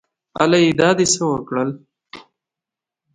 [0.43, 1.63] الۍ دا دې څه وکړه